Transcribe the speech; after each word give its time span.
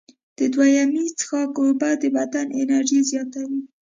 د 0.37 0.39
دویمې 0.53 1.05
څښاک 1.17 1.53
اوبه 1.61 1.89
د 2.01 2.03
بدن 2.17 2.47
انرژي 2.61 3.01
زیاتوي. 3.09 3.61